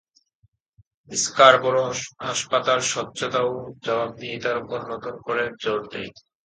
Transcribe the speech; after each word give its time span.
Scarborough 1.09 1.83
হাসপাতাল 2.27 2.79
স্বচ্ছতা 2.91 3.39
ও 3.47 3.53
জবাবদিহিতার 3.85 4.57
উপর 4.63 4.79
নতুন 4.91 5.15
করে 5.25 5.43
জোর 5.63 5.81
দেয়। 5.91 6.09